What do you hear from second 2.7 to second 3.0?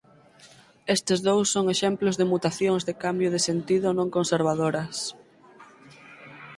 de